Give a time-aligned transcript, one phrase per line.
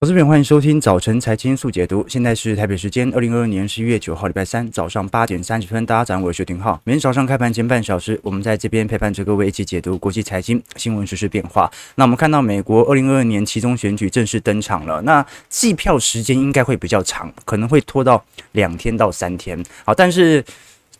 [0.00, 2.06] 投资朋友，欢迎收听早晨财经速解读。
[2.08, 5.84] 现在是台北时间二零二二年十一月九号，礼拜三早上八点三十分。
[5.84, 6.80] 大家早上好，我是薛廷浩。
[6.84, 11.68] 每天早上开盘前半小时，我们在这边陪伴着各位一起解读国际财经新闻实、时变化。
[11.96, 15.02] 那我们看到美国二零二二年期中选举正式登场了。
[15.02, 19.60] 那计票时间应该会比较长，可能会拖到两天到三天。
[19.84, 20.44] 好，但是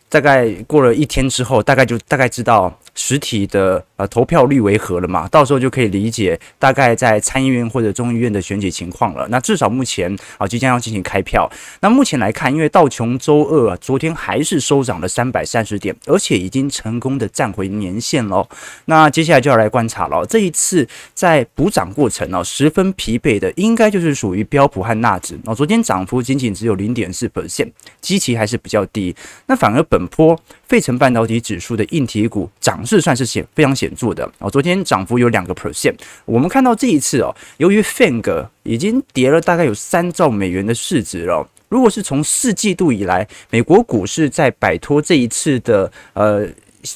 [0.09, 2.79] 大概过了一天之后，大概就大概知道。
[3.01, 5.29] 实体的呃投票率为何了嘛？
[5.29, 9.25] 到时候就可以理解大概在参议院或者众议院的选举情况了。
[9.31, 11.49] 那至少目前啊即将要进行开票。
[11.81, 18.49] 那目前来看，因为道琼周二啊昨天还是收涨了三百三十点，而且已经成功的站回年线喽。
[18.87, 20.27] 那接下来就要来观察了。
[20.27, 20.85] 这一次
[21.15, 25.55] 在补涨过程呢，十分疲惫的应该就是属于标普和纳指哦。
[25.55, 27.71] 昨天涨幅仅仅只有零点四 percent，
[28.01, 29.15] 基期还是比较低。
[29.47, 32.85] 那反而本波费城半导体指数的硬体股涨。
[32.87, 35.95] 势算是显非常显著的哦，昨天涨幅有两个 percent。
[36.25, 41.47] 我们看到这一次哦，由于 FANG 已经跌了大概有三兆美元的市值了。
[41.69, 46.49] 如果是从四季度以来，美国股市在摆脱这一次的呃。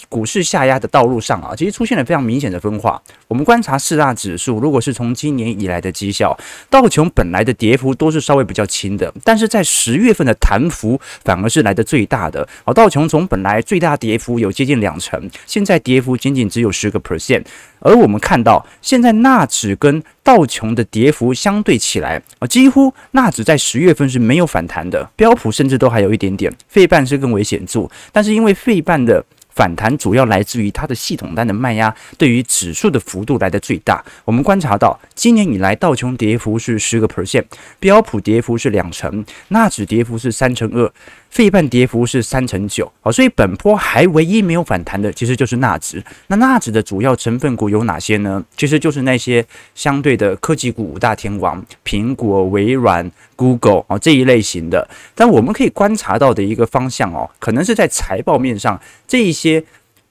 [0.08, 3.00] 股市下压的道路上啊，其实出现了非常明显的分化。
[3.28, 6.36] 我们观察四大指数，如果是从今年以来的绩效，
[6.70, 12.46] 道琼本来的跌幅都是稍微比较轻的，但是在十月份的弹幅反而是来的最大的。
[12.64, 17.44] 好，道琼从本来最大跌幅有接近两成，现在跌幅仅仅只有十个 percent。
[17.80, 27.90] 而我们看到，现在纳指跟道琼的跌幅相对起来啊，几乎纳指在十月份是没有反弹的，标普甚至都还有一点点，费半是更为显著。
[28.12, 34.04] 但是因为费半的反弹主要来自于它的系统单的卖压，对于指数的幅度来的最大。
[34.24, 37.44] 我们观察到，今年以来道琼跌幅是十个 percent，
[37.78, 40.92] 标普跌幅是两成，纳指跌幅是三成二。
[41.32, 46.04] 费半跌幅是三成九，啊，所以本波还唯一没有反弹的，其实就是纳指。
[46.26, 48.44] 那纳指的主要成分股有哪些呢？
[48.54, 49.42] 其实就是那些
[49.74, 54.86] 相对的科技股五大天王，苹果、微软、Google 啊这一类型的。
[55.14, 59.64] 但我们可以观察到的一个方向哦，可能是在财报面上，这一些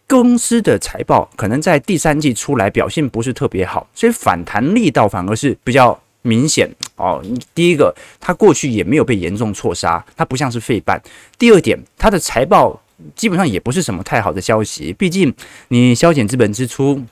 [0.08, 6.02] 公司的财报可能在第三季出来表现不是特别好，所以反弹力道反而是比较。
[6.22, 7.24] 明显哦，
[7.54, 11.02] 第一个，它过去也没有被严重错杀，它不像是废办。
[11.38, 12.82] 第二点，它的财报
[13.16, 15.34] 基本上也不是什么太好的消息，毕竟
[15.70, 17.04] 你削减资本支出。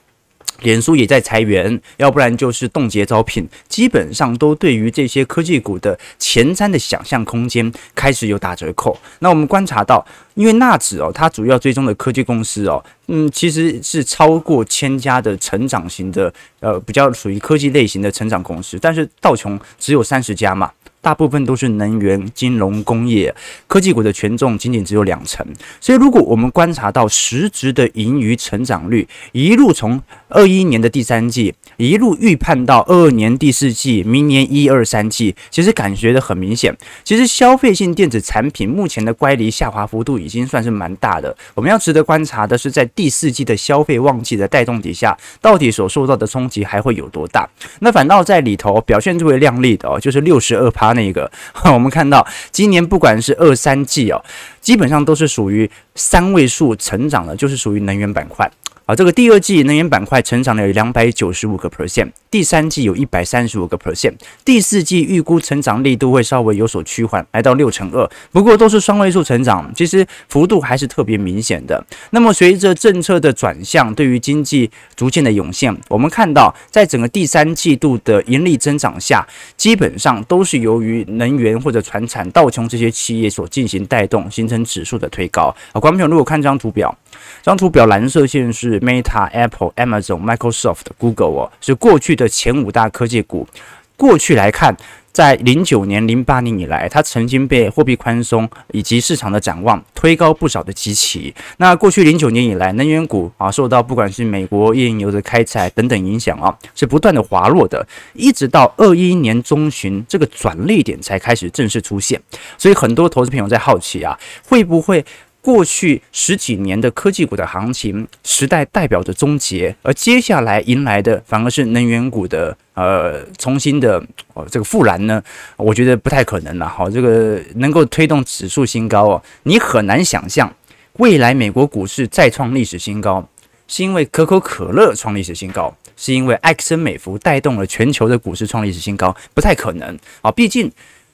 [0.62, 8.98] 脸书也在裁员，要不然就是冻结招聘，基本上都对于这些科技股的前瞻的想象空间开始有打折扣。
[9.20, 10.06] 那我们观察到，
[10.36, 20.72] 因为纳指哦，它主要追踪的科技公司哦，嗯，其实是超过千家的成长型的，呃，比较属于科技类型的成长公司，但是道琼只有三十家嘛。
[21.02, 23.34] 大部分都是能源、金融、工业、
[23.68, 25.46] 科技股的权重仅仅只有两成，
[25.80, 36.76] 所以如果我们观察到实质的盈余成长率，一路从二一年的第三季一路预判到二二年第四季，明年一二三季，其实感觉的很明显。
[37.06, 41.34] 其实消费性电子产品目前的乖离下滑幅度已经算是蛮大的。
[41.56, 47.48] 我们要值得观察的是，在第四季的消费旺季的带动底下，到底所受到的冲击还会有多大？
[47.80, 50.89] 那反倒在里头表现最为亮丽的哦，就是六十二趴。
[50.94, 51.32] 那个，
[51.74, 54.24] 我们看到今年不管是二三季哦，
[54.62, 58.50] 基本上都是属于三位数成长的，就是属于能源板块。
[58.90, 64.14] 啊，这个第二季能源板块成长了有两百九十五个 percent，第三季有一百三十五个 percent，
[64.44, 71.86] 第四季预估成长力度会稍微有所趋缓，来到六成二，不过都是双位数成长，其实幅度还是特别明显的。
[72.10, 79.24] 那么随着政策的转向，对于经济逐渐的涌现，我们看到在整个第三季度的盈利增长下，
[79.56, 85.56] 基本上都是由于能源或者传产、道琼这些企业所进行带动，形成指数的推高。
[85.74, 86.98] 啊，观众朋友如果看这张图表，
[87.44, 88.79] 这张图表蓝色线是。
[88.80, 93.48] Meta、Apple、Amazon、Microsoft、Google 哦，是过去的前五大科技股。
[93.96, 94.74] 过去来看，
[95.12, 101.36] 在零九年、零八年以来，它曾经被货币宽松以及市场的展望推高不少的基期。
[101.58, 112.22] 那过去零九年以来，能源股啊，受到不管是美国页岩油的开采等等影响啊，是不断的滑落的，一直到二一年中旬这个转捩点才开始正式出现。
[112.58, 114.18] 所以很多投资朋友在好奇啊，
[114.48, 115.04] 会不会？
[115.42, 124.04] 过去十几年的科技股的行情时代代表着终结，而接下来迎来的反而是能源股的呃重新的
[124.34, 125.24] 哦这个复燃呢？
[125.56, 126.68] 我觉得不太可能了。
[126.68, 130.54] 好，这个能够推动指数新高哦，你很难想象
[130.98, 133.26] 未来美国股市再创历史新高，
[133.68, 140.70] 是因为可口可乐创历史新高，是因为埃克森美孚带动了全球的股市创历史新高，不太可能啊，毕竟。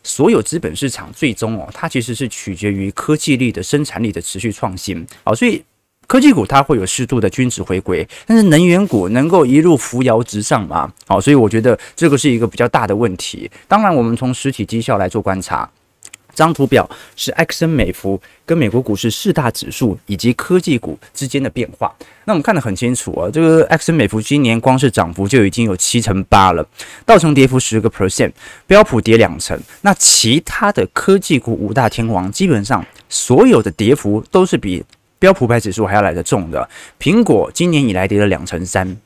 [0.05, 5.61] 所有资本市场最终哦，它其实是取决于科技力的生产力的持续创新好，所以
[6.05, 10.93] 科技股它会有适度的均值回归，但是能源股能够一路扶摇直上吗？
[11.07, 13.49] 好，所以我觉得这个是一个比较大的问题。
[13.67, 15.67] 当然，我们从实体绩效来做观察。
[16.35, 21.95] 这张图表是埃克森美孚跟美国股市四大指数以及科技股之间的变化。
[22.25, 26.67] 那我们看得很清楚啊，这个埃克森美孚今年光是涨幅就已经有七成八了，
[27.05, 28.31] 道琼跌幅十个 percent，
[28.67, 29.57] 标普跌两成。
[29.81, 34.83] 那其他的科技股五大天王，基本上所有的跌幅都是比
[35.17, 36.69] 标普百指数还要来得重的。
[36.99, 38.97] 苹果今年以来跌了两成三。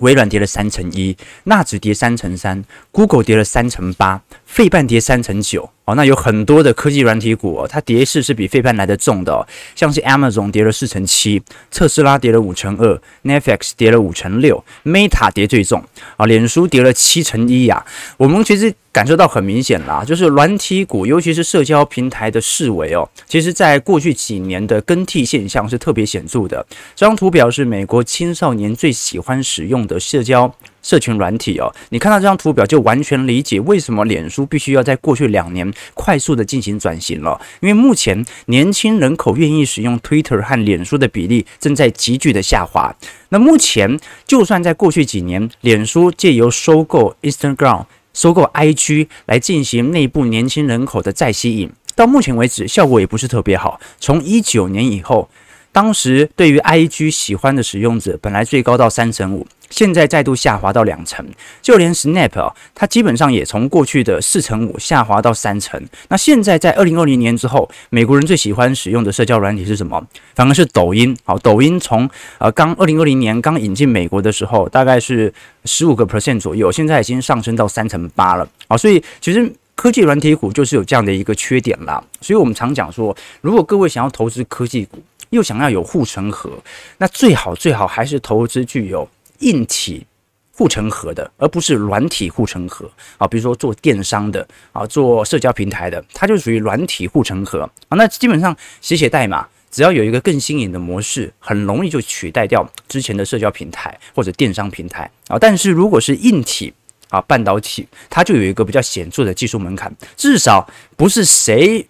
[0.00, 1.14] 微软跌了三成一，
[1.44, 4.20] 纳指跌三成三，Google 跌了三成八，
[4.52, 5.70] 费半跌三成九。
[5.84, 9.44] 哦，那有很多的科技软体股哦，它跌势是比费半来得重的哦，
[9.74, 15.82] 像是 Amazon 跌了四成七，特斯拉跌了五成二，Netflix 跌了五成六，Meta 跌最重
[16.16, 17.84] 啊，脸书跌了七成一呀。
[18.16, 26.64] 我们其实感受到很明显啦，就是软体股，尤其是社交平台的式微哦，其实在过去几年的更替现象是特别显著的。
[26.94, 30.54] 这张图表是美国青少年最喜欢使用的社交。
[30.82, 37.40] 社群软体哦，你看到这张图表就完全理解为什么脸书必须要在过去两年快速的进行转型了。
[37.60, 42.94] 因为目前年轻人口愿意使用 Twitter 和脸书的比例正在急剧的下滑。
[43.28, 53.80] 那目前就算在过去几年，脸书借由收购 Instagram、收购 IG 来进行内部年轻人口的再吸引，到目前为止效果也不是特别好。
[53.98, 55.28] 从一九年以后。
[55.74, 61.26] 当时对于 IG 喜欢的使用者本来最高到三成五，现在再度下滑到两成。
[61.60, 65.82] 就连 Snap 啊，它基本上也从过去的四成五下滑到三成。
[66.08, 70.06] 那现在在二零二零年之后，美国人最喜欢使用的社交软体是什么？
[70.34, 71.16] 反而是抖音。
[71.24, 72.08] 好，抖音从
[72.38, 75.32] 呃刚二零二零年刚引进美国的时候，大概是
[75.64, 78.46] 十五个 percent 左右，现在已经上升到三成八了。
[78.68, 82.02] 好，所以其实科技软体股就是有这样的一个缺点啦。
[82.20, 86.50] 所以我们常讲说，如果各位想要投资科技股，又想要有护城河，
[86.98, 89.08] 那最好最好还是投资具有
[89.42, 90.06] 硬体
[90.54, 93.26] 护城河的，而不是软体护城河啊。
[93.26, 97.96] 比如说做电商的啊，做社交平台的，它就属于软体护城河啊。
[97.96, 105.38] 那基本上写写代码，只要有一个更新颖的模式，很容易就取代掉之前的社交平台或者电商平台啊。
[105.38, 106.72] 但是如果是硬体
[107.08, 111.86] 啊，半导体，它就有一个比较显著的技术门槛，至少不是谁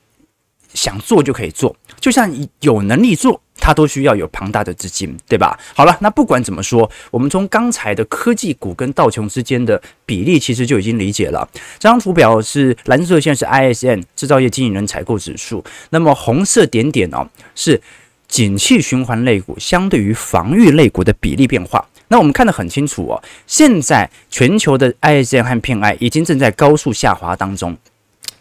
[0.75, 1.75] 想做就可以做。
[2.01, 2.31] 就像
[2.61, 5.57] 有能力做，它都需要有庞大的资金，对吧？
[5.73, 11.49] 好了，那不管怎么说，我们从刚才的科技股跟道琼之间的比例，其实就已经理解了。
[11.79, 17.81] 这张图表是蓝色线是 ISM 制造业经营人采购指数，那么红色点点哦是
[18.27, 21.87] 景气循环类股相对于防御类股的比例变化。
[22.09, 27.77] 那我们看得很清楚哦，现在全球的 ISM 和 PMI 已经正在高速下滑当中。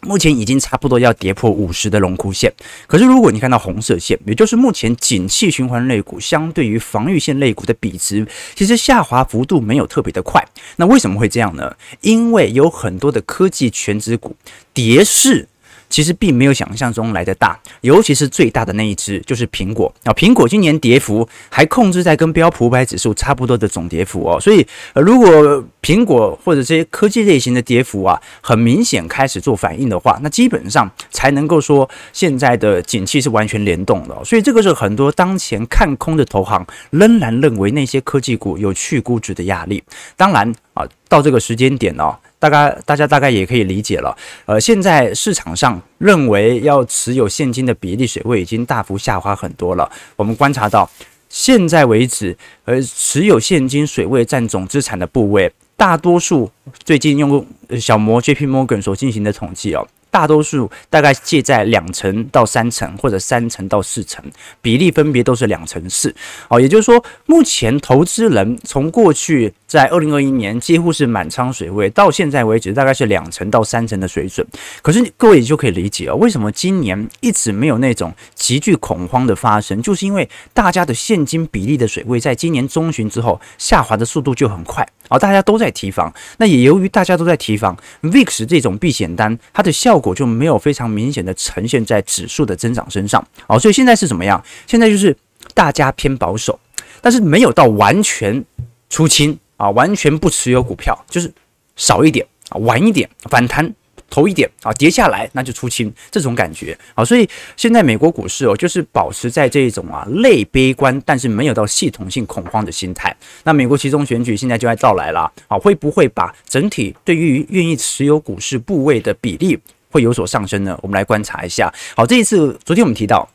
[0.04, 2.52] 目前已经差不多要跌破五十的荣枯线，
[2.88, 8.26] 可是如果你看到红色线，也就是目前景气循环类股相对于防御线类股的比值，
[8.56, 10.44] 其实下滑幅度没有特别的快。
[10.76, 11.76] 那为什么会这样呢？
[12.00, 14.34] 因为有很多的科技全值股
[14.74, 15.48] 跌势。
[15.92, 20.12] 其实并没有想象中来的大，尤其是最大的那一只就是苹果啊。
[20.14, 24.40] 苹果今年跌幅还控制在跟标普五百指数差不多的总跌幅哦。
[24.40, 34.24] 所以，呃，如果苹果或者这些科技类型的跌幅啊，很明显开始做反应的话，那基本上才能够说现在的景气是完全联动的。
[34.24, 39.82] 所以，这个是很多当前看空的投行仍然认为那些科技股有去估值的压力。
[40.16, 42.16] 当然啊，到这个时间点呢。
[42.42, 44.12] 大概大家大概也可以理解了，
[44.46, 49.88] 呃，现在市场上认为要持有现金的比例水位已经大幅下滑很多了。
[50.16, 50.90] 我们观察到，
[51.28, 56.50] 现在为止，呃，持有现金水位占总资产的部位，大多数
[56.82, 57.46] 最近用
[57.78, 59.86] 小摩 JP Morgan 所进行的统计哦。
[60.12, 64.22] 大多数大概介在两成到三成，或者三成到四成，
[64.60, 66.14] 比例分别都是两成四。
[66.48, 74.46] 哦，也就是说，目前投资人从过去在二零二一年几乎是满仓水位，到现在为止大概是两成到三成的水准。
[74.82, 84.86] 可是各位也就可以理解哦，为什么今年一直没有那种急剧恐慌的发生，就是因为大家的现金比例的水位在今年中旬之后下滑的速度就很快。
[85.08, 90.12] 哦，大家都在提防，那也由于大家都在提防 VIX 这种避险单，它的效果。
[90.14, 94.44] 就没有非常明显的呈现在指数的增长身上，好，所以现在是怎么样？
[94.66, 95.16] 现在就是
[95.54, 96.60] 大家偏保守，
[97.00, 98.44] 但是没有到完全
[98.90, 101.32] 出清啊，完全不持有股票，就是
[101.76, 103.74] 少一点啊，晚一点反弹。
[104.14, 113.16] 投一点啊，跌下来那就出清，这种感觉啊，所以现在美国股市哦，就是保持在这种啊类悲观，但是没有到系统性恐慌的心态。
[113.44, 119.58] 那美国其中选举现在就要到来了啊，会不会把整体对于愿意持有股市部位的比例
[119.92, 120.76] 会有所上升呢？
[120.82, 121.72] 我们来观察一下。
[121.94, 123.28] 好，这一次昨天我们提到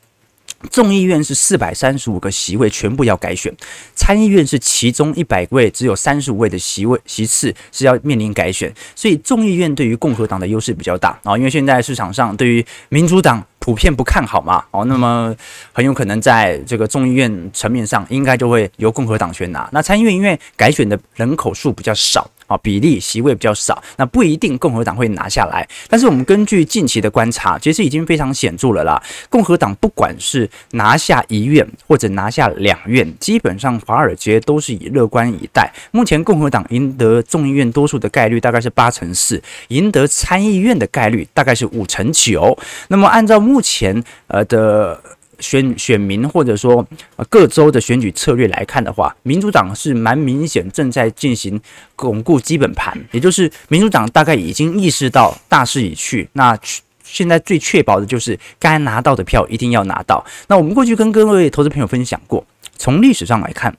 [0.71, 3.53] 众议院是四百三十五个席位，全部要改选；
[3.93, 11.37] 参议院是其中一百位只有三十五位的席位席次是要面临改选，所以众议院对于共和党的优势比较大啊。
[11.37, 15.35] 因为现在市场上对于民主党普遍不看好嘛，哦，那么
[15.71, 19.69] 很有可能在这个众议院层面上，应该就会由共和党选拿。
[19.71, 22.27] 那参议院因为改选的人口数比较少。
[22.47, 25.67] 啊，比例席位比较少，那不一定共和党会拿下来。
[25.87, 29.01] 但是我们根据近期的观察，其实已经非常显著了啦。
[29.29, 35.71] 共和党不管是拿下一院或者拿下两院，基本上华尔街都是以乐观以待。
[35.91, 42.57] 目前共和党赢得众议院多数的概率大概是八成四，赢得参议院的概率大概是五成九。
[42.87, 45.01] 那么按照目前呃的。
[45.39, 46.85] 选选民或者说
[47.29, 51.59] 各州的选举策略来看的话，民主党是蛮明显正在进行
[51.95, 56.57] 巩固基本盘，也就是民主党大概已经意识到大势已去，那
[57.03, 60.25] 现在最确保的就是该拿到的票一定要拿到。
[60.47, 62.45] 那我们过去跟各位投资朋友分享过，
[62.77, 63.75] 从历史上来看。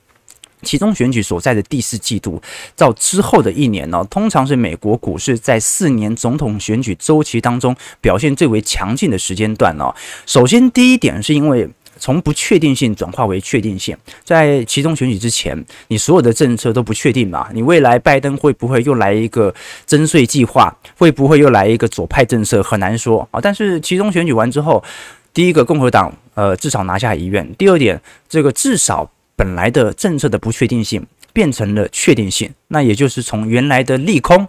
[0.63, 2.41] 其中选举所在的第四季度
[2.77, 9.95] 到之后的一年呢，通常是美国股市在四年总统选举周期当中表现最为强劲的时间段哦。
[10.27, 23.41] 首先，第一点是因为从不确定性转化为确定性，在其中选举之前，你所有的政策都不确定嘛，你未来拜登会不会又来一个增税计划，会不会又来一个左派政策，很难说啊。
[23.41, 24.83] 但是其中选举完之后，
[25.33, 29.11] 第一个共和党呃至少拿下一院，第二点这个至少。
[29.39, 34.49] 本来的政策的不确定性变成了确定性，那也就是从原来的利空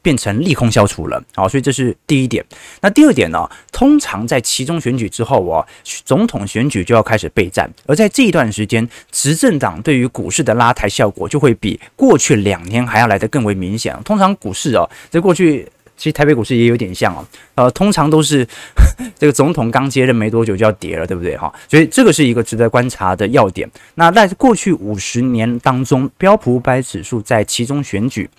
[0.00, 1.20] 变成利空消除了。
[1.34, 2.44] 好，所以这是第一点。
[2.80, 3.50] 那第二点呢？
[3.72, 5.66] 通常在其中选举之后啊，
[6.04, 13.96] 总统选举就要开始备战，而在这一段时间，执政党对于股市的拉抬效果就会比过去两年还要来得更为明显。
[14.04, 15.66] 通常股市啊，在过去。
[15.98, 17.26] 其实台北股市也有点像哦，
[17.56, 18.46] 呃，通常都是
[19.18, 21.52] 这个总统刚接任没多久就要跌了，对不对哈？
[21.68, 23.68] 所以这个是一个值得观察的要点。
[23.96, 28.30] 那在过去五十年当中，标普五百指数在其中选举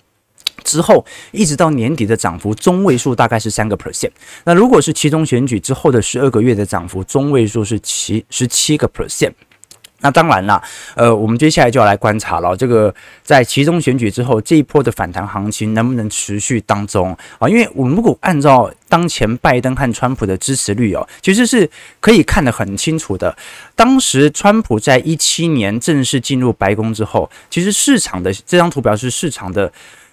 [0.64, 4.10] 之后，一直到年底的涨幅中位数大概是三个 percent。
[4.44, 9.32] 那如果是其中选举之后的十二个月的涨幅中位数是七十七个 percent。
[10.00, 10.62] 那当然啦，
[10.94, 17.48] 呃，我们接下来就要来观察了，这个在其中选举之后这一波的反弹行情能不能持续当中啊？
[17.48, 21.68] 因为我们如果按照当前拜登和川普的支持率哦，其实是
[22.00, 23.36] 可以看得很清楚的。
[23.74, 29.72] 当时川普在一七年正式进入白宫之后，其实市场的这张图表是市场的。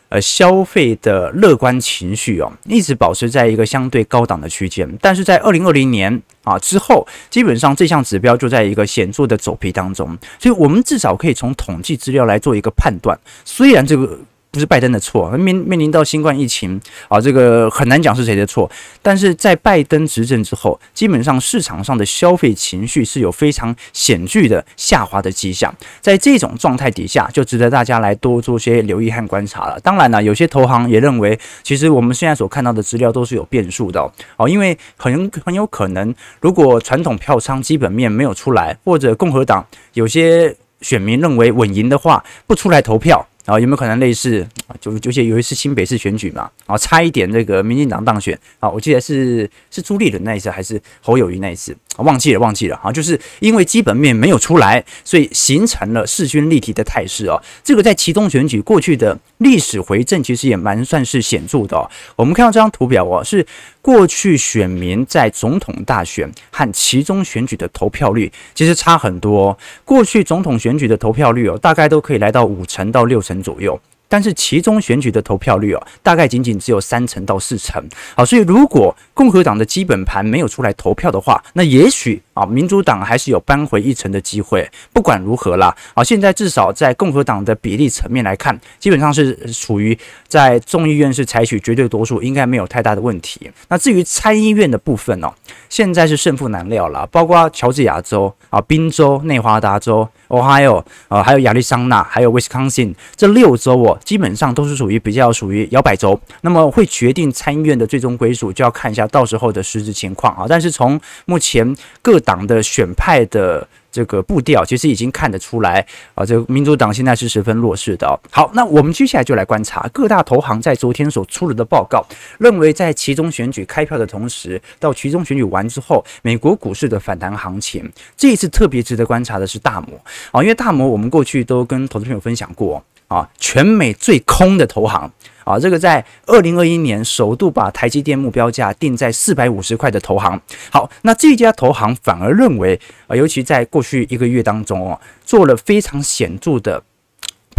[0.10, 14.18] 呃，消费的乐观情绪哦，一直保持在一个相对高档的区间，但是在二零二零年啊之后，基本上这项指标就在一个显著的走皮当中，所以我们至少可以从统计资料来做一个判断，虽然这个。
[14.50, 18.70] 不是拜登的错，面面临到新冠疫情啊，这个很难讲是谁的错。
[19.02, 25.74] 但是在拜登执政之后，基本上市场上的消费情绪是有非常显著的下滑的迹象。
[26.02, 29.80] 在这种状态底下，就值得大家来多做些留意和观察了。
[29.82, 34.02] 当然呢，有些投行也认为，其实我们现在所看到的资料都是有变数的
[34.38, 43.28] 哦，因为很很有可能，如果传统票仓基本面没有出来，或者共和党有些选民认为稳赢的话，不出来投票。
[43.48, 44.76] 啊，有没有可能类似啊？
[44.82, 52.04] 就就有一次新北市选举嘛，啊，差一点这个民进党当选啊，我记得是是朱立伦那一次还是侯友谊那一次啊？
[52.04, 57.42] 忘记了，忘记了啊，就是因为基本面没有出来，所以形成了势均力敌的态势哦。
[57.64, 61.90] 这个在其中选举过去的历史回正其实也蛮算是显著的哦。
[62.18, 63.46] 我们看到这张图表哦，是。
[63.88, 69.58] 过去选民在总统大选和其中选举的投票率其实差很多。
[69.86, 73.80] 过去总统选举的投票率哦，大概都可以来到五成到六成左右。
[74.10, 77.82] 但是其中选举的投票率哦，大概仅仅只有三成到四成。
[78.14, 84.70] 好，所以如果共和党的基本盘没有出来投票的话，那也许啊，民主党还是有扳回一城的机会。
[84.94, 93.50] 不管如何啦，啊，现在至少在共和党的比例层面来看，基本上是处于在众议院是采取绝对多数，应该没有太大的问题。
[93.70, 95.34] 那至于参议院的部分哦，
[95.70, 103.98] 现在是胜负难料了，包括乔治亚州啊、宾州、内华达州、Ohio 啊，还有亚利桑那，还有 Wisconsin 这六州哦。
[104.04, 110.46] 基本上都是属于比较属于摇摆州，那么会决定参议院的最终归属，就要看一下到时候的实质情况啊。
[110.48, 118.20] 但是从目前各党的选派的这个步调，其实已经看得出来啊，这民主党现在是十分弱势的。
[118.30, 122.06] 好，那我们接下来就来观察各大投行在昨天所出了的报告，
[122.38, 129.98] 认为在其中选举开票的同时，到其中选举完之后，美国股市的反弹行情，这一次特别值得观察的是大摩
[130.32, 132.84] 啊，因为大摩我们过去都跟投资朋友分享过。
[133.08, 135.10] 啊，全美最空的投行
[135.48, 140.40] 啊，这个在二零二一年首度把台积电目标价定在四百五十块的投行。
[140.70, 146.84] 好，那这家投行反而认为啊，尤其在过去一个月当中哦，做了非常显著的。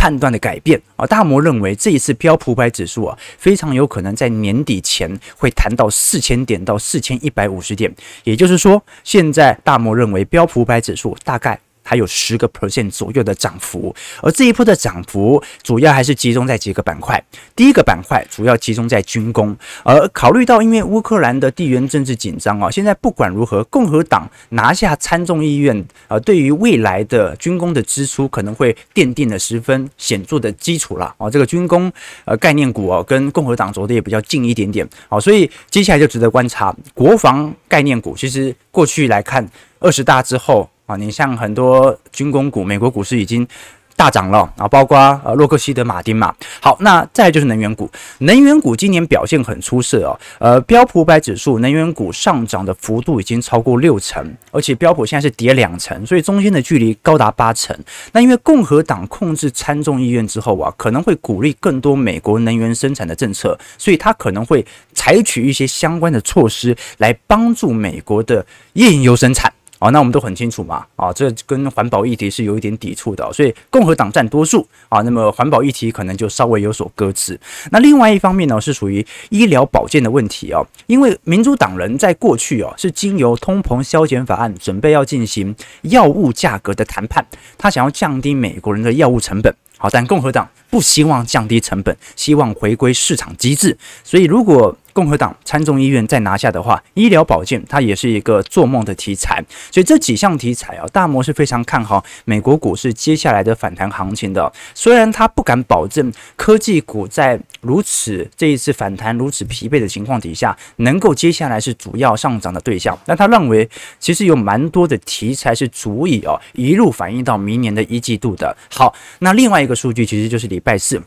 [0.00, 7.92] 判断的改变啊，大摩认为这一次标普五百指数啊，非常有可能在年底前会弹到四千点到四千一百五十点，
[8.22, 11.58] 也就是说，现在大摩认为标普五百指数大概。
[11.88, 17.18] 还有十个 percent 左右的涨幅，而这一波的涨幅主要还是集中在几个板块。
[17.56, 31.30] 第一个板块主要集中在军工，而考虑到因为乌克兰的地缘政治紧张啊，现在不管如何，共和党拿下参众议院，呃，对于未来的军工的支出可能会奠定了十分显著的基础了啊。
[31.30, 31.90] 这个军工
[32.26, 38.14] 呃概念股哦，跟共和党走的也比较近一点点啊，所以接下来就值得观察国防概念股。
[38.14, 39.48] 其实过去来看
[39.80, 40.68] 二十大之后。
[40.88, 43.46] 啊，你像很多军工股，美国股市已经
[43.94, 46.34] 大涨了啊，包括呃洛克希德马丁嘛。
[46.62, 47.90] 好，那再就是能源股，
[48.20, 50.18] 能源股今年表现很出色哦。
[50.38, 57.76] 呃，标普五百指数能源股上涨的幅度已经超过六成，而且标普现在是跌两成，所以中间的距离高达八成。
[58.12, 64.64] 那因为共和党控制参众议院之后啊，可能会鼓励更多美国能源生产的政策，所以他可能会
[64.94, 69.52] 采取一些相关的措施来帮助美国的页岩油生产。
[69.78, 77.38] 哦，那我们都很清楚嘛，啊，这跟环保议题是有一点抵触的，所以共和党占多数啊，那么环保议题可能就稍微有所搁置。
[77.70, 87.24] 那另外一方面呢，是属于医疗保健的问题哦，因为民主党人在过去哦是经由通膨削减法案准备要进行药物价格的谈判，
[87.56, 89.54] 他想要降低美国人的药物成本。
[89.80, 99.40] 好，但共和党不希望降低成本，希望回归市场机制，所以如果共和党参众议院再拿下的话，医疗保健它也是一个做梦的题材。
[99.70, 104.52] 所以这几项题材啊，大摩是非常看好美国股市接下来的反弹行情的。
[104.74, 113.68] 虽然他不敢保证科技股在如此这一次反弹如此疲惫的情况底下，能够接下来是主要上涨的对象，但他认为
[114.00, 118.56] 其实有蛮多的题材是足以哦一路反映到明年的一季度的。
[118.68, 121.00] 好，那另外一个数据其实就是礼拜四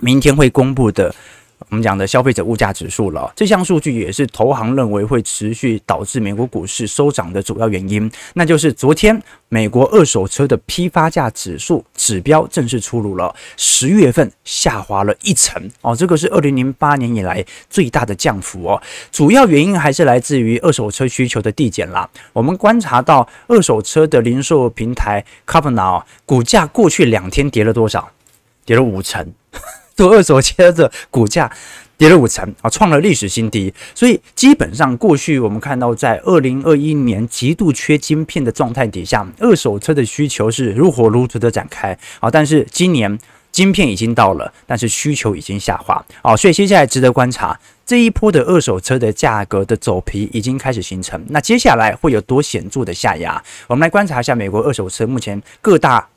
[0.00, 1.14] 明天会公布的。
[1.68, 8.10] 我们讲的消费者物价指数了，这项数据也是投行认为会持续导致美国股市收涨的主要原因。
[8.34, 18.82] 那就是昨天美国二手车的批发价指数指标正式出炉了，十月份下滑了一成哦，这个是二零零八年以来最大的降幅哦。
[19.10, 22.06] 主要原因还是来自于二手车需求的递减啦。
[22.34, 28.10] 我们观察到二手车的零售平台 Carvana 股价过去两天跌了多少？
[28.64, 29.32] 跌了五成。
[29.94, 31.52] 做二手车的股价
[31.98, 33.72] 跌了五成啊，创了历史新低。
[33.94, 42.30] 所以基本上过去我们看到，在二零二一年极度缺晶片的状态底下，二手车的需求是如火如荼的展开啊。
[42.30, 43.16] 但是今年
[43.52, 46.34] 晶片已经到了，但是需求已经下滑啊。
[46.34, 51.22] 所以接下来值得观察这一波的二手车的价格的走皮已经开始形成。
[51.28, 53.40] 那接下来会有多显著的下压？
[53.66, 56.08] 我们来观察一下美国二手车目前各大。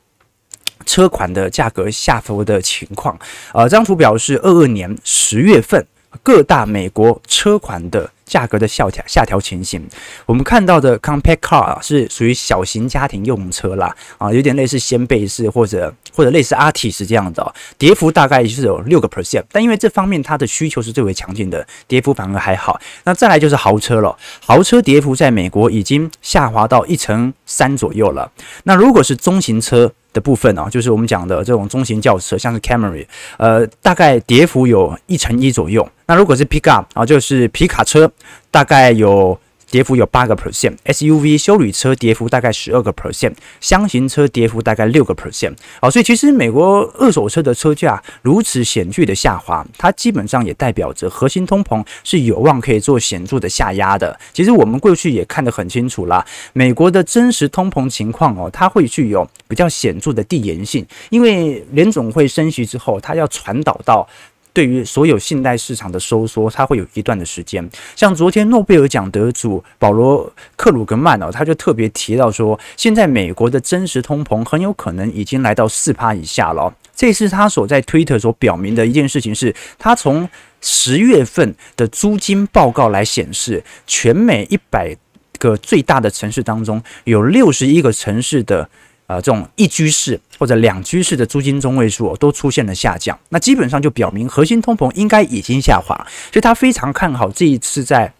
[0.84, 3.18] 车款的价格下浮的情况，
[3.52, 5.84] 呃，这张图表示二二年十月份
[6.22, 9.84] 各大美国车款的价格的下调下调情形。
[10.24, 19.44] 我们看到的 compact car 是属于小型家庭用车啦，啊，有点类似掀背式或者或者类似 Altis 这样的，跌幅大概是有六个 percent。
[19.52, 22.80] 但因为这方面它的需求是最为强劲的，跌幅反而还好。
[23.04, 28.30] 那再来就是豪车了，豪车跌幅在美国已经下滑到一成三左右了。
[28.64, 35.86] 那如果是中型车，的部分啊，就是我们讲的这种中型轿车，像是 Camry，呃，大概跌幅有一成一左右。
[36.06, 38.10] 那如果是 Pickup 啊，就是皮卡车，
[38.50, 39.38] 大概有。
[39.70, 45.54] 跌幅有八个 percent，SUV 休旅车跌幅大概十二个 percent，厢型车跌幅大概六个 percent。
[45.80, 54.18] 好，所以其实美国二手车的车价如此显著的下滑，它基本上也代表着核心通膨是有望可以做显著的下压的。
[54.32, 64.08] 其实我们过去也看得很清楚啦，美国的真实通膨情况哦，它会具有比较显著的递延性，因为联总会升息之后，它要传导到。
[64.56, 67.62] 对于所有信贷市场的收缩，它会有一段的时间。
[67.94, 76.74] 像昨天诺贝尔奖得主保罗克鲁格曼哦，他就特别提到说，现在美国的真实通膨很有可能已经来到四趴以下了。
[76.94, 80.26] 这是他所在推特所表明的一件事情，是他从
[80.62, 84.96] 十月份的租金报告来显示，全美一百
[85.38, 88.70] 个最大的城市当中，有六十一个城市的。
[89.06, 95.94] 呃，这种一居室或者两居室的租金中位数都出现了下降，那基本上就表明核心通膨应该已经下滑，
[96.32, 98.12] 所以他非常看好这一次在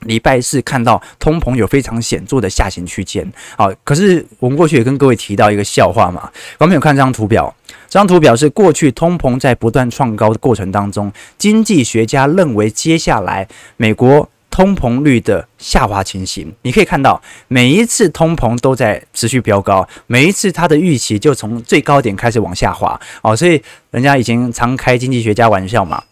[0.00, 7.54] 礼拜四看到通膨有非常显著的下行区间，好，可是我们过去也跟各位提到一个笑话嘛，有没有看这张图表？
[7.88, 16.54] 这张图表是过去通膨在不断创高的过程当中，经济学家认为接下来美国通膨率的下滑情形。
[16.62, 23.60] 你可以看到，每一次通膨都在持续飙高，每一次它的预期就从最高点开始往下滑，哦，所以
[23.90, 26.04] 人家以前常开经济学家玩笑嘛，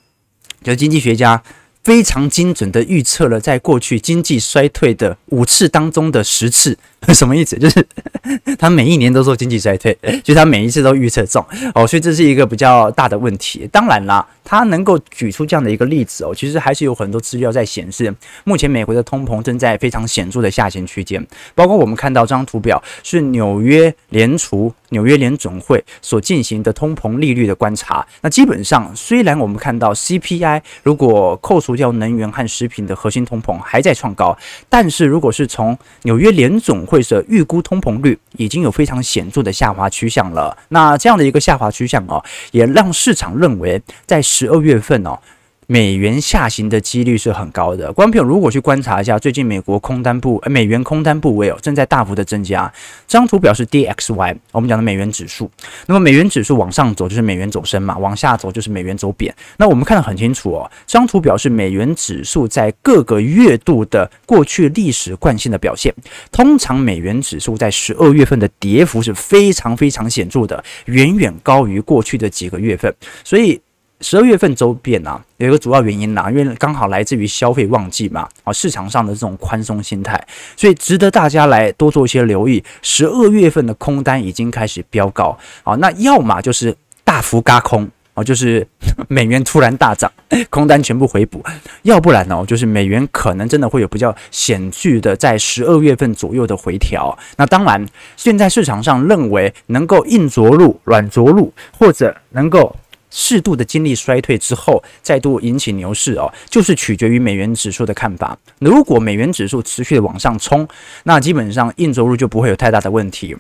[0.64, 1.40] 就经济学家。
[1.82, 6.76] 非常精准的预测了，在过去经济衰退的五次当中的十次，
[7.08, 7.56] 什么意思？
[7.58, 7.84] 就是
[8.60, 11.42] 他每一年都说经济衰退，就他每一次都预测中
[11.74, 13.66] 哦，所以这是一个比较大的问题。
[13.72, 24.74] 当然啦，他能够举出这样的一个例子哦，其实还是有很多资料在显示，目前美国的通膨正在非常显著的下行区间，包括我们看到这张图表是纽约联储。
[24.92, 34.36] 纽约联总会所进行的通膨利率的观察，那基本上虽然我们看到 CPI 如果扣除掉能源和食品的核心通膨还在创高，
[34.68, 40.58] 但是如果是从纽约联总会的预估通膨率已经有非常显著的下滑趋向了。
[40.70, 45.18] 那这样的一个下滑趋向哦，也让市场认为在十二月份哦。
[45.66, 47.92] 美元下行的几率是很高的。
[47.92, 52.72] 观众朋友，如果去观察一下最近美国空单部，美元空单部位哦，正在大幅的增加。
[53.06, 55.48] 张图表示 DXY，我们讲的美元指数。
[55.86, 59.32] 那么美元指数往上走就是美元走升嘛，往下走就是美元走贬。
[59.58, 65.94] 那我们看得很清楚哦，张图表示美元指数在各个月度的过去历史惯性的表现。
[66.32, 72.92] 通常美元指数在十二月份的跌幅是非常非常显著的，远远高于过去的几个月份。
[73.22, 73.60] 所以。
[74.02, 82.64] 十二月份周变啊，有一个主要原因啦，因为刚好来自于消费旺季嘛，啊，市场上的这种宽松心态，所以值得大家来多做一些留意。
[82.80, 88.66] 十二月份的空单已经开始飙高，啊，那要么就是大幅轧空，啊，就是
[89.08, 90.10] 美元突然大涨，
[90.48, 91.38] 空单全部回补；
[91.82, 97.14] 要不然呢，就是美元可能真的会有比较显著的在十二月份左右的回调。
[97.36, 97.86] 那当然，
[98.16, 102.74] 现在市场上认为能够硬着陆、软着陆，或者能够。
[103.10, 108.38] 适度的经历衰退之后，再度引起牛市哦，就是取决于美元指数的看法。
[108.58, 110.66] 如果美元指数持续的往上冲，
[111.04, 113.36] 那基本上硬着陆就不会有太大的问题。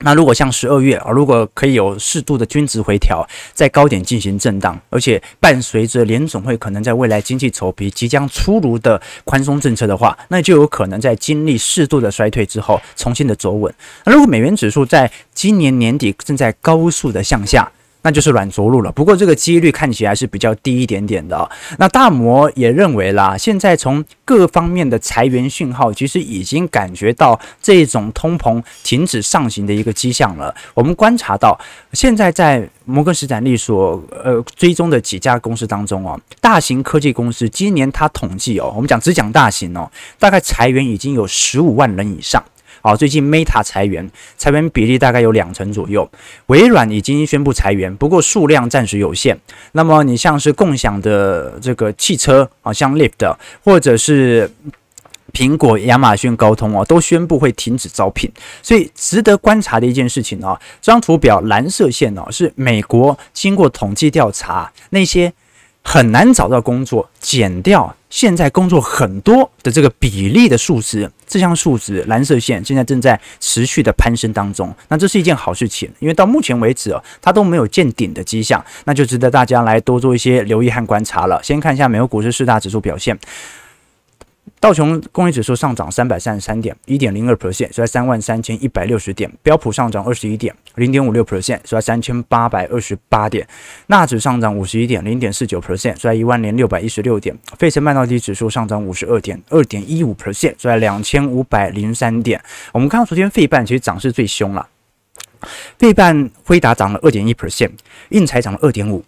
[0.00, 13.74] 那如果像十二月啊，如果可以有适度的均值回调，在高点进行震荡，而且伴随着联总会可能在未来经济丑皮即将出炉的宽松政策的话，那就有可能在经历适度的衰退之后，重新的走稳。
[14.04, 17.72] 那如果美元指数在今年年底正在高速的向下，
[18.06, 21.50] 那就是软着陆了，不过这个几率看起来是比较低一点点的。
[21.76, 30.54] 那大摩也认为啦，现在从各方面的裁员讯号，其实已经感觉到这种通膨停止上行的一个迹象了。
[30.72, 31.58] 我们观察到，
[31.94, 39.90] 现在在摩根士丹利所呃追踪的几家公司当中哦，大型科技公司今年它统计哦，我们讲只讲大型哦，
[40.20, 42.40] 大概裁员已经有十五万人以上。
[42.86, 46.08] 好，最近 Meta 裁员，裁员比例大概有两成左右。
[46.46, 49.36] 微软已经宣布裁员，不过数量暂时有限。
[49.72, 54.48] 那么你像是共享的这个汽车啊，像 Lyft 或者是
[55.32, 58.30] 苹果、亚马逊、高通哦，都宣布会停止招聘。
[58.62, 65.32] 所以值得观察的一件事情啊，这张图表蓝色线哦，是美国经过统计调查那些。
[65.88, 74.74] 很难找到工作，减掉现在工作很多的这个比例的数值，这项数值蓝色线现在正在持续的攀升当中。
[74.88, 81.42] 那这是一件好事情，因为到目前为止哦，它都没有见顶的迹象，那就值得大家来多做一些留意和观察了。
[81.42, 83.18] 先看一下美国股市四大指数表现。
[84.58, 89.30] 道琼工业指数上涨三百三十三点，一点零二 percent，收在三万三千一百六十点。
[89.42, 93.46] 标普上涨二十一点，零点五六 percent，收在三千八百二十八点。
[93.88, 97.36] 纳指上涨五十一点，零点四九 percent，收在一万零六百一十六点。
[97.58, 102.42] 费城半导体指数上涨五十二点，二点一五 percent，收在两千五百零三点。
[102.72, 104.66] 我们看到昨天费半其实涨势最凶了，
[105.78, 107.72] 费半辉达涨了二点一 percent，
[108.08, 109.04] 应材涨了二点五，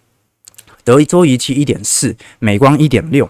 [0.83, 3.29] 德州仪器一点四，美光一点六。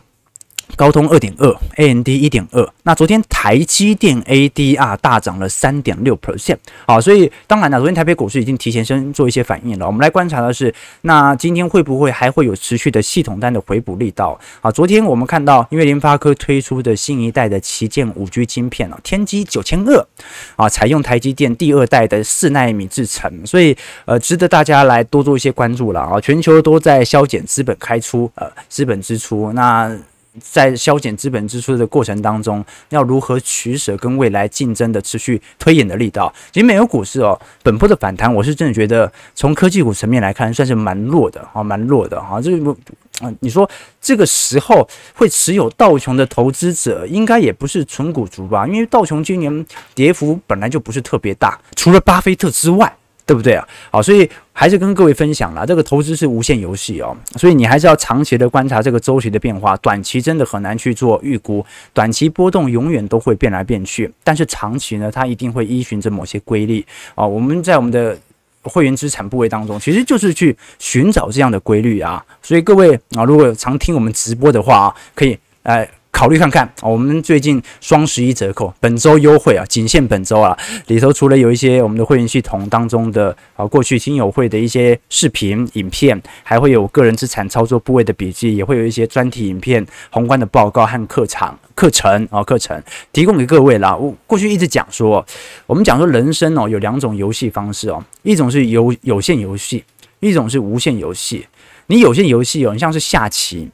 [0.75, 2.67] 高通二点二，AMD 一点二。
[2.83, 6.57] 那昨天台积电 ADR 大涨了三点六 percent。
[6.87, 9.85] 好，所以当然了，昨天台北股市已经提前先做一些反应了。
[9.85, 14.39] 我们来观察的是，那今天会不会还会有持续的系统单的回补力道？
[14.61, 20.07] 好，昨天我们看到，因为联发科推出的新一代的旗舰五 G 晶片啊，天玑九千二
[20.55, 26.21] 啊，采用台积电第二代的四纳米制程，所以呃，值得大家来多做一些关注了啊。
[26.21, 29.93] 全球都在削减资本开出，呃，资本支出，那。
[30.39, 36.33] 在削减资本支出的过程当中，要如何取舍跟未来竞争的持续推演的力道？
[36.51, 42.41] 其实美国股市哦，本波的反弹，我是真的觉得从科技股层面来看，算是蛮弱的啊，蛮弱的哈。
[42.41, 42.71] 这个
[43.19, 48.65] 啊，你说这个时候会持有道琼的投资者，应该也不是纯股族吧？
[48.65, 52.95] 因为道琼今年跌幅本来就不是特别大，除了巴菲特之外。
[53.29, 53.63] 对不对啊？
[53.91, 61.63] 好，所以还是跟各位分享了，这个投资是无限游戏哦，所以你还是要长期的观察这个周期的变化，短期真的很难去做预估，
[61.93, 67.23] 短期波动永远都会变来变去，但是长期呢，它一定会依循着某些规律啊。
[67.23, 68.17] 我们在我们的
[68.63, 72.25] 会员资产部位当中，其实就是去寻找这样的规律啊。
[72.41, 75.87] 所以各位啊，如果常听我们直播的话啊，可以来。
[76.19, 80.57] 考虑看看，我们最近双十一折扣，本周优惠啊，仅限本周啊。
[80.87, 93.95] 里头除了有一些我们的会员系统当中的啊，过去亲友会的一些视频影片，还会有个人资产操作部位的笔记，也会有一些专题影片、宏观的报告和课程课程啊课程提供给各位啦。
[93.95, 95.25] 我过去一直讲说，
[95.67, 99.85] 我们讲说人生哦有两种游戏方式哦，一种是有有限游戏，
[100.19, 101.47] 一种是无限游戏。
[101.87, 103.69] 你有限游戏哦，你像是下棋、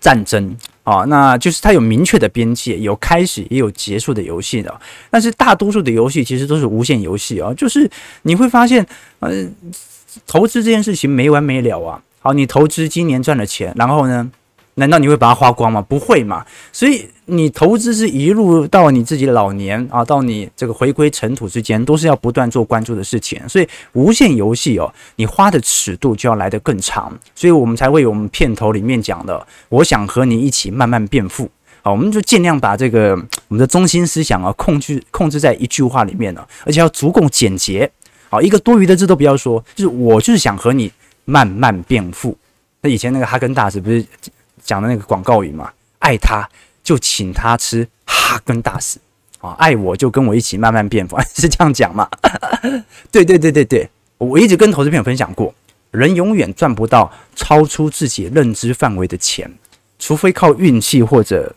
[0.00, 0.56] 战争。
[0.88, 4.80] 啊、那就是它有明确的边界，有开始也有结束的游戏的。
[5.10, 7.90] 但是大多数的游戏其实都是无限游戏啊，就是
[8.22, 8.86] 你会发现，
[9.18, 9.46] 呃，
[10.26, 12.00] 投资这件事情没完没了啊。
[12.20, 14.30] 好，你投资今年赚了钱，然后呢？
[14.78, 15.82] 难道你会把它花光吗？
[15.82, 16.44] 不会嘛。
[16.72, 23.40] 所以你投资是一路到你自己老年啊，到你这个回归尘土之间，都是要不断做关注的事情。
[23.48, 27.12] 所以无限游戏哦，你花的尺度就要来得更长。
[27.34, 31.50] 所以我们才会有我们片头里面讲的，我想和你一起慢慢变富。
[31.82, 33.10] 好，我们就尽量把这个
[33.48, 37.90] 我们的中心思想啊，控制控制在一句话里面呢，而且要足够简洁。
[38.30, 40.90] 好，一个多余的字都不要说，就是我就是想和你
[41.24, 42.36] 慢慢变富。
[42.80, 44.04] 那以前那个哈根达斯不是？
[44.68, 46.46] 讲的那个广告语嘛，爱他
[46.84, 49.00] 就请他吃哈根达斯
[49.40, 52.06] 啊，爱我就跟我一起慢慢变富， 是这样讲嘛？
[53.10, 55.54] 对对对对对，我一直跟投资朋友分享过，
[55.90, 59.50] 人永远赚不到超出自己认知范围的钱，
[59.98, 61.54] 除非靠运气或者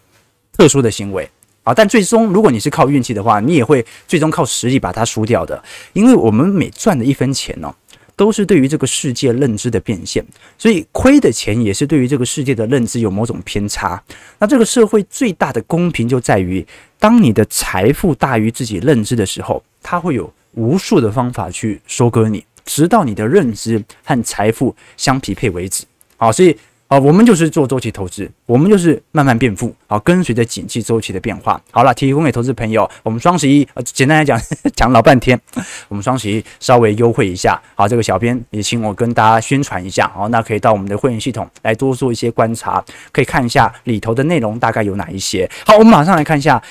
[0.58, 1.30] 特殊的行为
[1.64, 1.74] 啊。
[1.74, 7.76] 但最终，如果你是靠运气的话，你也会最终靠实力把它输掉的，因为我们每赚的一分钱呢、
[8.22, 10.24] 都是对于这个世界认知的变现，
[10.56, 14.00] 所以亏的钱也是对于这个世界的认知有某种偏差。
[14.38, 16.64] 那这个社会最大的公平就在于，
[17.00, 25.84] 当你的财富大于自己认知的时候，它会有无数的方法去收割你，直到你的认知和财富相匹配为止。
[26.18, 26.56] 好，所以。
[26.92, 31.58] 啊，我们就是做周期投资，我们就是慢慢变富，好，跟随着景气周期的变化。
[31.72, 34.38] 好了，提供给投资朋友，我们双十一，呃，简单来讲，
[34.76, 35.40] 讲老半天，
[35.88, 45.50] 我们双十一稍微优惠一下，好，这个小编也请我跟大家宣传一下，好，那可以到我们的会员系统来多做一些观察，可以看一下里头的内容大概有哪一些。
[45.66, 46.62] 好，我们马上来看一下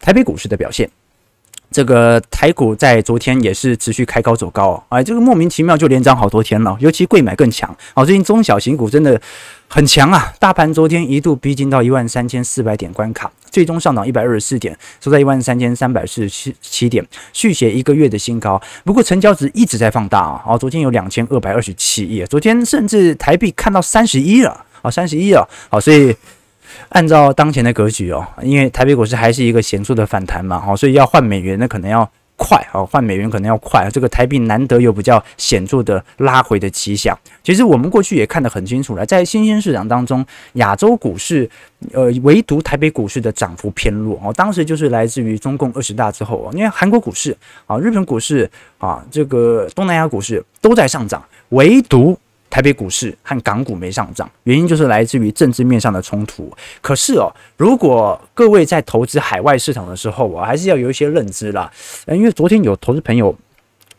[0.00, 0.90] 台北股市的表现。
[1.72, 9.20] 这个台股在昨天也是持续开高走高啊，哎，这个莫名其妙就连涨好多天了，尤其贵买更强啊，最近中小型股真的
[9.68, 18.60] 很强啊，大盘昨天一度逼近到一万三千四百点关卡，最终上涨一百二十四点，收在一万三千三百四十七点，续写一个月的新高。
[18.84, 26.14] 不过成交值一直在放大啊，哦，昨天有两千二百二十七亿，昨天甚至台币看到三十一了啊，三十一了，好，所以。
[26.90, 33.88] 按照当前的格局哦，因为台北股市还是一个显著的反弹嘛，好，所以要换美元那可能要快啊，换美元可能要快。
[33.90, 37.16] 这个台币难得有比较显著的拉回的迹象。
[37.42, 41.48] 其实我们过去也看得很清楚了，在新兴市场当中，亚洲股市
[41.92, 44.32] 呃，唯独台北股市的涨幅偏弱哦。
[44.32, 52.18] 当时就是来自于中共二十大之后哦，因为韩国股市啊、日本股市啊、这个东南亚股市都在上涨，唯独。
[52.52, 56.54] 台北股市和港股没上涨，原因就是来自于政治面上的冲突。
[56.82, 61.72] 可是哦，如果各位在投资海外市场的时候，我还是要有一些认知啦。
[62.08, 63.34] 因为昨天有投资朋友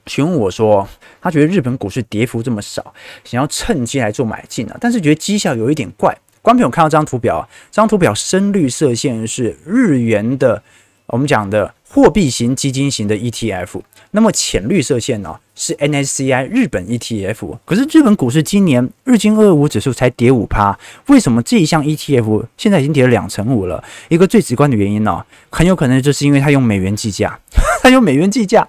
[0.06, 0.88] 询问我说，
[1.20, 6.16] 他觉得日本股市跌幅这么少，想要趁机来做买进啊，但是觉得绩效有一点怪。
[6.44, 10.62] 观众朋友看到这张图表，这张图表深绿色线是日元的，
[11.08, 13.80] 我们讲的货币型基金型的 ETF。
[14.10, 20.76] 那么浅绿色线呢、是 NSCI 日本 ETF，可是日本股市今年日经二二五指数才跌五趴，
[21.08, 23.84] 为什么这一项 ETF 现在已经跌了两成五了？
[24.10, 27.40] 一个最直观的原因呢、很有可能就是因为它用美元计价，
[27.84, 28.66] 它用美元计价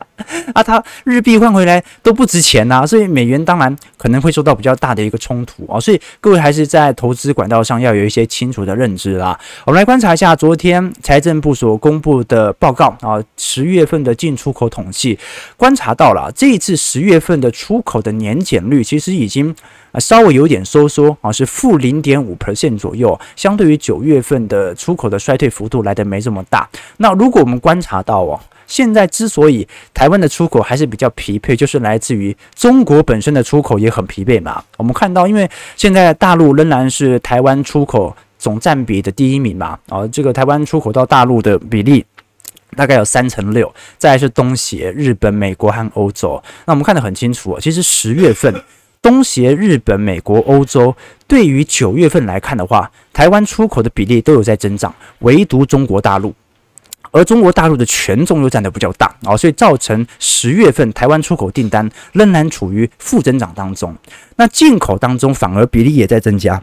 [0.54, 9.38] 啊，它日币换回来都不值钱呐，所以美元当然可能会受到比较大的一个冲突啊，所以各位还是在投资管道上要有一些清楚的认知啦。
[9.66, 15.16] 我们来观察一下昨天财政部所公布的报告啊，十月份的进出口统计，
[15.56, 19.54] 观察到了这一次十月份的出口的年减率其实已经
[19.92, 26.68] 啊稍微有点收缩啊，是负零点五 percent 左右，相对于九月份的出口的衰退幅度来得没这么大。
[26.96, 28.40] 那如果我们观察到哦。
[28.66, 34.62] 现在之所以台湾的出口还是比较疲惫，就是来自于中国本身的出口也很疲惫嘛。
[34.76, 42.04] 我们看到，因为现在大陆仍然是台湾出口总占比的第一名嘛，啊，这个台湾出口到大陆的比例
[42.76, 46.42] 大概有三成六，再来是东协、日本、美国和欧洲。
[46.66, 48.52] 那我们看得很清楚，其实十月份
[49.00, 50.96] 东协、日本、美国、欧洲
[51.28, 56.34] 对于九月份来看的话，台湾出口的比例都有在增长，唯独中国大陆。
[57.14, 63.94] 而中国大陆的权重又占得比较大啊，所以造成十月份台湾出口订单仍然处于负增长当中，
[64.34, 66.60] 那进口当中反而比例也在增加。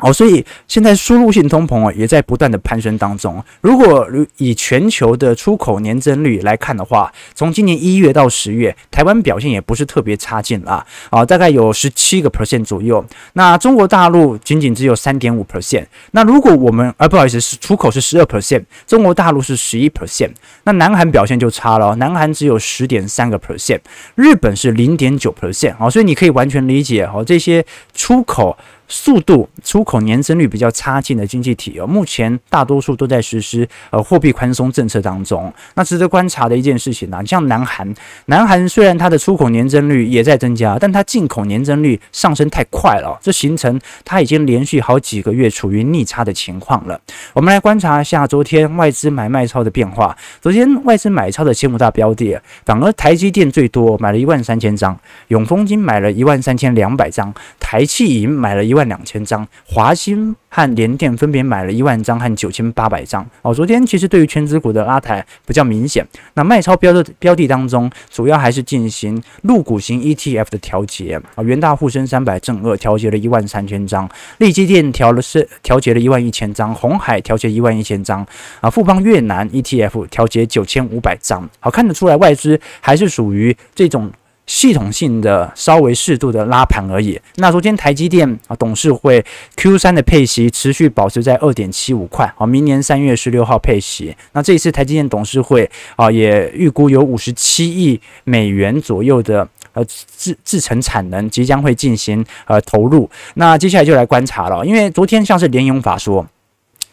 [0.00, 3.42] 哦，所以现在输入性通膨啊，也在不断的攀升当中。
[3.60, 4.06] 如果
[4.38, 13.04] 以全球的出口年增率来看的话，从今年一月到十月，台湾表现也不是特别差劲啦，啊，大概有十七个 percent 左右。
[13.34, 15.86] 那中国大陆仅仅只有三点五 percent。
[16.10, 20.30] 那如果我们啊，不好意思，是出口是十二 percent，中国大陆是十一 percent。
[20.64, 23.78] 那南韩表现就差了，南韩只有十点三个 percent，
[24.16, 25.76] 日本是零点九 percent。
[25.78, 28.58] 啊，所以你可以完全理解哦，这些出口。
[28.86, 35.50] 速度出口年增率比较差劲的经济体哦，目前大多数都在实施呃货币宽松政策当中。
[35.74, 37.92] 那值得观察的一件事情呢，像南韩，
[38.26, 47.00] 南韩虽然它的出口年增率也在增加，但它进口年增率上升太快了，这形成它已经连续好几个月处于逆差的情况了。
[47.32, 50.14] 我们来观察一下昨天外资买卖超的变化。
[50.42, 54.94] 昨天外资买超的前五大标的，反而台积电最多，买了一万三千张；
[55.28, 58.73] 永丰金买了一万三千两百张；台企银买了一。
[58.74, 63.24] 一万两千张，华兴和联电分别买了一万张和九千八百张。
[63.42, 66.04] 哦，昨天其实对于权值股的拉抬比较明显。
[66.34, 71.44] 那卖超标的标的当中，主要还是进行陆股型 ETF 的调节啊。
[71.44, 78.26] 元大沪深三百正二调节了一万三千张，利基电调了是调节了一万一千张，鸿海调节一万一千张
[78.60, 78.68] 啊。
[78.68, 81.48] 富邦越南 ETF 调节九千五百张。
[81.60, 84.10] 好，看得出来外资还是属于这种。
[84.46, 87.20] 系统性的稍微适度的拉盘而已。
[87.36, 89.24] 那昨天台积电啊董事会
[89.56, 94.14] Q 三的配息持续保持在二点七五块，啊，明年三月十六号配息。
[94.32, 103.08] 那这一次台积电董事会啊也预估有五十七亿美元左右的呃制制程产能即将会进行呃投入。
[103.34, 106.26] 那接下来就来观察了，因为昨天像是联咏法说。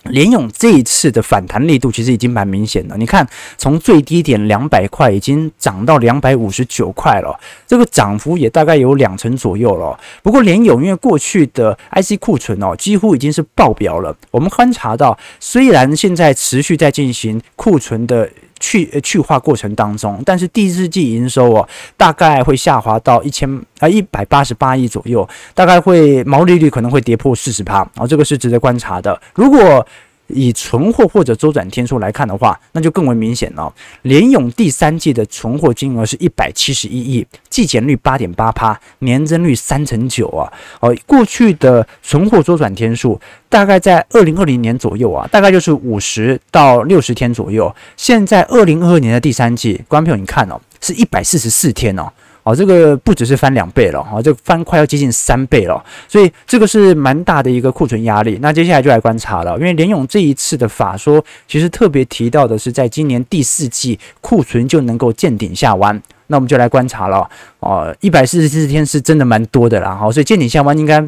[0.04, 10.00] 联咏这一次的反弹力度其实已经蛮明显的，你看从最低点两百块已经涨到两百五十九块了，这个涨幅也大概有两成左右了。
[10.24, 18.30] 不过联咏因为过去的 IC 库存哦几乎已经是爆表了，我们观察到虽然现在持续在进行库存的。
[18.62, 29.20] 去去化过程当中，但是第四季营收哦，大概会下滑到一千啊一百八十八亿左右，大概会毛利率可能会跌破四十趴，啊，这个是值得观察的。
[29.34, 29.86] 如果
[30.34, 33.74] 以存货或者周转天数来看的话，那就更为明显了。
[34.04, 40.52] 联咏第三季的存货金额是一百七十一亿，季减率八点八趴，年增率三成九啊。
[40.80, 47.74] 哦，过去的存货周转天数大概在二零二零年左右啊，大概就是五十到六十天左右。
[47.98, 52.12] 现在二零二二年的第三季，观众朋友你看哦，是一百四十四天哦。
[52.44, 58.40] 哦，这个不只是翻两倍了，哦，这翻快要接近三倍了，所以这个是蛮大的一个库存压力。
[58.42, 67.30] 那接下来就来观察了，因为联勇这一次的法说，其实特别提到的是在今年第四季库存就能够见顶下弯，那我们就来观察了。
[67.60, 71.08] 哦，一百四十四天是真的蛮多的啦，好，所以见顶下弯应该。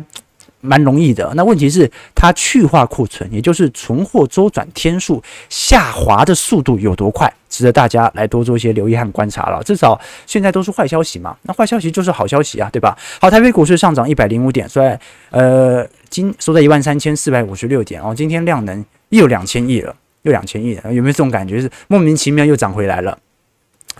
[0.65, 9.62] 蛮容易的，那问题是它去化库存，也就是存货周转天数下滑的速度有多快，值得大家来多做一些留意和观察了。
[9.63, 12.97] 至少现在都是坏消息嘛，那坏消息就是好消息啊，对吧？
[13.19, 14.97] 好，台北股市上涨一百零五点，所以
[15.32, 21.60] 呃，今收在一万三千四百五十六点哦，今天量能又两千亿了，又两千亿了，有没有这种感觉？
[21.60, 23.17] 是莫名其妙又涨回来了？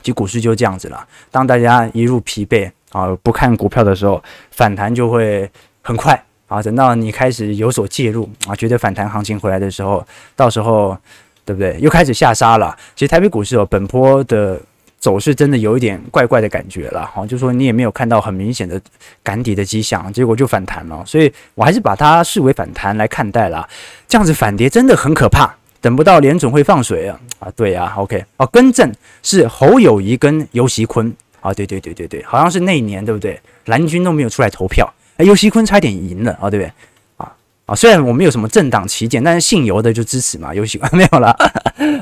[0.02, 5.50] 就股市就这样子了，当大家一入疲惫啊，不看股票的时候，反弹就会
[5.82, 6.24] 很快。
[6.48, 10.98] 啊，等到你开始有所介入啊，觉得反弹行情回来的时候，到时候
[11.46, 11.78] 对不对？
[11.80, 12.76] 又开始下杀了。
[12.96, 14.60] 其实台北股市哦，本波的
[15.00, 17.06] 走势真的有一点怪怪的感觉了。
[17.08, 18.80] 哈，就说你也没有看到很明显的
[19.24, 21.04] 赶底的迹象，结果就反弹了。
[21.06, 23.68] 所以我还是把它视为反弹来看待了。
[24.08, 25.54] 这样子反跌真的很可怕。
[25.82, 28.90] 等不到联总会放水啊啊，对啊，OK 哦，更正
[29.22, 33.38] 是侯友谊跟游锡堃啊，对对对对对，好像是那一年对不对？
[33.66, 34.90] 蓝军都没有出来投票，
[35.24, 36.72] 哎，游锡堃差点赢了啊，对不对？
[37.16, 37.34] 啊
[37.66, 41.34] 啊，虽然我没有什么政党旗舰，但是姓游的就支持嘛，游锡堃 没有了。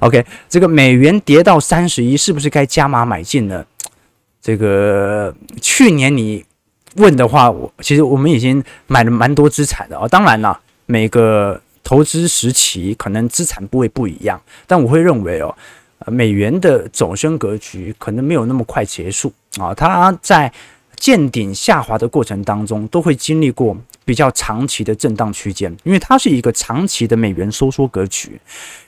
[0.01, 3.63] OK，这个美元跌到三十一，是不是该加码买进呢？
[4.41, 5.31] 这个
[5.61, 6.43] 去年你
[6.95, 10.07] 问的话，我其实我们已经买了蛮多资产的啊。
[10.07, 15.55] 当然了，每个投资时期可能资产部位不一样，但我会认为哦，
[16.07, 19.71] 美元的走升格局可能没有那么快结束啊。
[19.75, 20.51] 它在
[21.01, 23.75] 见顶下滑的过程当中，都会经历过
[24.05, 28.39] 比较长期的震荡区间，因为它是一个长期的美元收缩格局。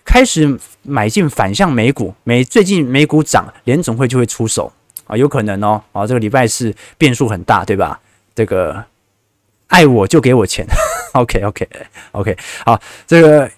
[0.05, 4.71] 开始买进反向美股，美最近美股涨，联总会就会出手。
[5.07, 7.99] 啊，有可能哦，啊，这个礼拜四变数很大，对吧？
[8.35, 8.85] 这个
[9.69, 10.63] 爱我就给我钱，
[11.13, 13.49] OK，OK，OK，、好，这个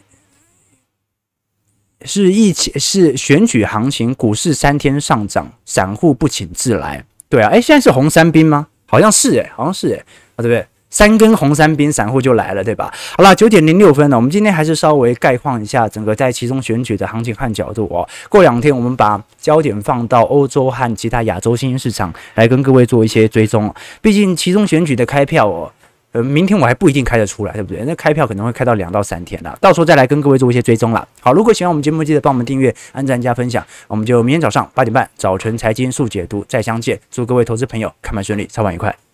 [2.05, 7.03] 是疫情是选举行情，股市三天上涨，散户不请自来，
[7.35, 8.67] 对啊，哎，现在是红三兵吗？
[8.87, 9.97] 好像是哎，好像是哎，
[10.37, 10.65] 啊，对不对？
[10.89, 12.89] 三根红三兵，散户就来了，对吧？
[13.17, 18.07] 好了，九点零六分了，我们今天还是稍微概况一下整个在其中选举的行情和角度哦。
[18.29, 23.73] 过两天我们把焦点放到欧洲和其他亚洲新兴市场来跟各位做一些追踪。
[24.01, 25.69] 毕竟其中选举的开票哦，
[26.15, 27.83] 呃，明天我还不一定开得出来，对不对？
[27.85, 31.05] 那开票可能会开到两到三天了，到时候再来跟各位做一些追踪了。
[31.19, 33.61] 好，如果喜欢我们节目，记得帮我们订阅、按赞加分享。
[33.89, 36.97] 我们就明天早上八点半早晨财经速解读再相见。
[37.11, 39.04] 祝各位投资朋友开盘顺利，操盘愉快。